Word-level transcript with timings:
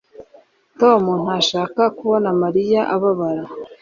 tom 0.79 1.01
ntashaka 1.25 1.81
kubona 1.97 2.29
mariya 2.41 2.81
ababara 2.95 3.43